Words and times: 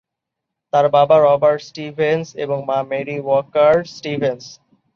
তার 0.73 0.85
বাবা 0.89 1.15
"Robert 1.19 1.61
Stevens" 1.61 2.25
এবং 2.35 2.57
মা 2.65 2.79
"মেরি 2.91 3.17
ওয়াকার 3.21 3.75
স্টিভেন্স"। 3.91 4.43